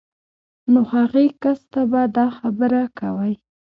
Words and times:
نو 0.71 0.81
هغې 0.93 1.25
کس 1.43 1.59
ته 1.71 1.81
به 1.91 2.01
دا 2.17 2.27
خبره 2.37 2.81
کوئ 2.99 3.33